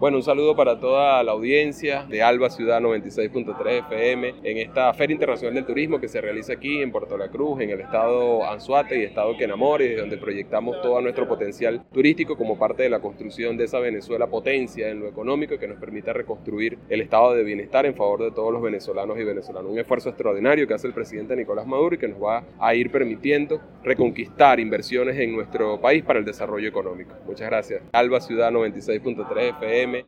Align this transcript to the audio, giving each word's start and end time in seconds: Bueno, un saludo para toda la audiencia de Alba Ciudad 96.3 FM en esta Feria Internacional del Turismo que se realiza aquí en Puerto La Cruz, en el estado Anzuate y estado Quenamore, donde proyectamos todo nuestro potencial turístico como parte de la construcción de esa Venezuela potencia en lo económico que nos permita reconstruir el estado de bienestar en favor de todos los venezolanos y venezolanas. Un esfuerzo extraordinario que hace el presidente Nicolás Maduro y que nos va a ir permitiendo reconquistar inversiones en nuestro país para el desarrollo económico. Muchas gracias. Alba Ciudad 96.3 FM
Bueno, 0.00 0.16
un 0.16 0.22
saludo 0.22 0.56
para 0.56 0.80
toda 0.80 1.22
la 1.22 1.32
audiencia 1.32 2.06
de 2.08 2.22
Alba 2.22 2.48
Ciudad 2.48 2.80
96.3 2.80 3.84
FM 3.84 4.34
en 4.44 4.56
esta 4.56 4.94
Feria 4.94 5.12
Internacional 5.12 5.54
del 5.54 5.66
Turismo 5.66 6.00
que 6.00 6.08
se 6.08 6.22
realiza 6.22 6.54
aquí 6.54 6.80
en 6.80 6.90
Puerto 6.90 7.18
La 7.18 7.28
Cruz, 7.28 7.60
en 7.60 7.68
el 7.68 7.82
estado 7.82 8.42
Anzuate 8.50 8.98
y 8.98 9.04
estado 9.04 9.36
Quenamore, 9.36 9.96
donde 9.96 10.16
proyectamos 10.16 10.80
todo 10.80 11.02
nuestro 11.02 11.28
potencial 11.28 11.84
turístico 11.92 12.38
como 12.38 12.58
parte 12.58 12.84
de 12.84 12.88
la 12.88 13.00
construcción 13.00 13.58
de 13.58 13.64
esa 13.64 13.78
Venezuela 13.78 14.26
potencia 14.28 14.88
en 14.88 15.00
lo 15.00 15.06
económico 15.06 15.58
que 15.58 15.68
nos 15.68 15.78
permita 15.78 16.14
reconstruir 16.14 16.78
el 16.88 17.02
estado 17.02 17.34
de 17.34 17.44
bienestar 17.44 17.84
en 17.84 17.94
favor 17.94 18.22
de 18.22 18.30
todos 18.30 18.54
los 18.54 18.62
venezolanos 18.62 19.18
y 19.18 19.24
venezolanas. 19.24 19.70
Un 19.70 19.80
esfuerzo 19.80 20.08
extraordinario 20.08 20.66
que 20.66 20.72
hace 20.72 20.86
el 20.86 20.94
presidente 20.94 21.36
Nicolás 21.36 21.66
Maduro 21.66 21.96
y 21.96 21.98
que 21.98 22.08
nos 22.08 22.22
va 22.22 22.42
a 22.58 22.74
ir 22.74 22.90
permitiendo 22.90 23.60
reconquistar 23.84 24.60
inversiones 24.60 25.18
en 25.18 25.36
nuestro 25.36 25.78
país 25.78 26.02
para 26.02 26.18
el 26.18 26.24
desarrollo 26.24 26.70
económico. 26.70 27.12
Muchas 27.26 27.50
gracias. 27.50 27.82
Alba 27.92 28.22
Ciudad 28.22 28.50
96.3 28.50 29.56
FM 29.58 29.89